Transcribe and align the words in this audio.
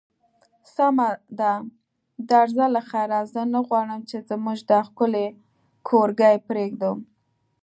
سمه 0.75 1.09
ده، 1.39 1.53
درځه 2.31 2.65
له 2.75 2.81
خیره، 2.89 3.19
زه 3.33 3.41
نه 3.53 3.59
غواړم 3.67 4.01
چې 4.09 4.17
زموږ 4.29 4.57
دا 4.69 4.79
ښکلی 4.87 5.27
کورګی 5.87 6.35
پرېږدم. 6.47 6.97